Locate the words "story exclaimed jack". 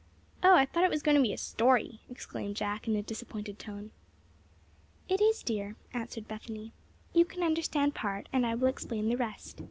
1.38-2.88